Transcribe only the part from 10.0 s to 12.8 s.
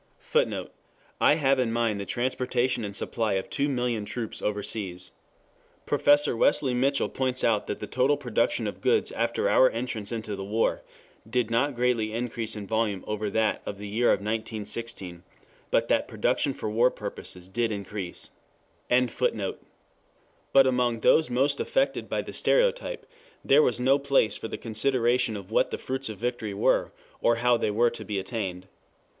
into the war did not greatly increase in